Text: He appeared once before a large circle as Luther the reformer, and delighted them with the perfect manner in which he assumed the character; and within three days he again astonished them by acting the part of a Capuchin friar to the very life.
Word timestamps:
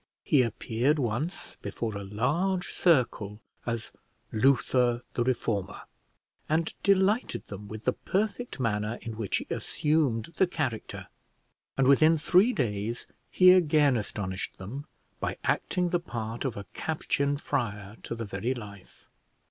He 0.23 0.41
appeared 0.41 0.97
once 0.97 1.57
before 1.61 1.95
a 1.95 2.03
large 2.03 2.69
circle 2.73 3.39
as 3.67 3.91
Luther 4.31 5.03
the 5.13 5.23
reformer, 5.23 5.83
and 6.49 6.73
delighted 6.81 7.45
them 7.45 7.67
with 7.67 7.85
the 7.85 7.93
perfect 7.93 8.59
manner 8.59 8.97
in 9.03 9.15
which 9.15 9.37
he 9.37 9.47
assumed 9.51 10.33
the 10.37 10.47
character; 10.47 11.05
and 11.77 11.87
within 11.87 12.17
three 12.17 12.51
days 12.51 13.05
he 13.29 13.51
again 13.51 13.95
astonished 13.95 14.57
them 14.57 14.87
by 15.19 15.37
acting 15.43 15.89
the 15.89 15.99
part 15.99 16.45
of 16.45 16.57
a 16.57 16.65
Capuchin 16.73 17.37
friar 17.37 17.95
to 18.01 18.15
the 18.15 18.25
very 18.25 18.55
life. 18.55 19.05